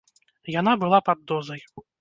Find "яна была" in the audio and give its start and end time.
0.59-1.03